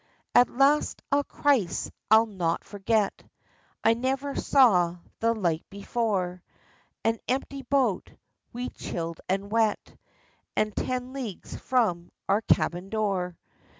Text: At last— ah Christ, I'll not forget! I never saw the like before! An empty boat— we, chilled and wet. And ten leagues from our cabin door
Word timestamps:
At 0.33 0.49
last— 0.49 1.03
ah 1.11 1.21
Christ, 1.21 1.91
I'll 2.09 2.25
not 2.25 2.63
forget! 2.63 3.21
I 3.83 3.93
never 3.93 4.35
saw 4.35 4.97
the 5.19 5.35
like 5.35 5.69
before! 5.69 6.41
An 7.03 7.19
empty 7.27 7.61
boat— 7.61 8.11
we, 8.51 8.69
chilled 8.69 9.21
and 9.29 9.51
wet. 9.51 9.95
And 10.55 10.75
ten 10.75 11.13
leagues 11.13 11.55
from 11.55 12.11
our 12.27 12.41
cabin 12.41 12.89
door 12.89 13.37